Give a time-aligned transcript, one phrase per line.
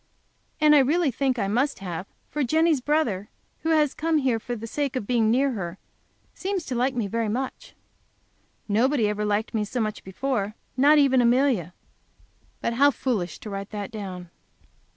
[0.59, 4.55] And I really think I must have, for Jenny's brother, who has come here for
[4.55, 5.77] the sake of being near her,
[6.33, 7.75] seems to like me very much.
[8.67, 11.75] Nobody ever liked me so much before, not even Amelia.
[12.61, 14.31] But how foolish to write that down!